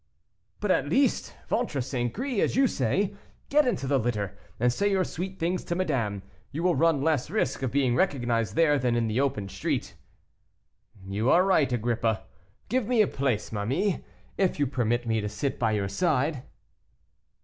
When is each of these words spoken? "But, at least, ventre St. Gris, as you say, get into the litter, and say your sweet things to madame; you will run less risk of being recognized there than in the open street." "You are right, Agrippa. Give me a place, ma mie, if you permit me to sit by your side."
"But, 0.59 0.71
at 0.71 0.89
least, 0.89 1.35
ventre 1.47 1.79
St. 1.79 2.11
Gris, 2.11 2.39
as 2.41 2.55
you 2.55 2.65
say, 2.65 3.13
get 3.49 3.67
into 3.67 3.85
the 3.85 3.99
litter, 3.99 4.35
and 4.59 4.73
say 4.73 4.89
your 4.89 5.03
sweet 5.03 5.37
things 5.37 5.63
to 5.65 5.75
madame; 5.75 6.23
you 6.51 6.63
will 6.63 6.73
run 6.75 7.03
less 7.03 7.29
risk 7.29 7.61
of 7.61 7.69
being 7.71 7.95
recognized 7.95 8.55
there 8.55 8.79
than 8.79 8.95
in 8.95 9.05
the 9.07 9.21
open 9.21 9.47
street." 9.47 9.93
"You 11.07 11.29
are 11.29 11.45
right, 11.45 11.71
Agrippa. 11.71 12.23
Give 12.67 12.87
me 12.87 13.03
a 13.03 13.07
place, 13.07 13.51
ma 13.51 13.63
mie, 13.63 14.03
if 14.39 14.57
you 14.57 14.65
permit 14.65 15.05
me 15.05 15.21
to 15.21 15.29
sit 15.29 15.59
by 15.59 15.73
your 15.73 15.87
side." 15.87 16.45